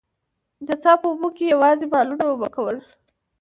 [0.67, 2.77] د څاه په اوبو به يې يواځې مالونه اوبه کول.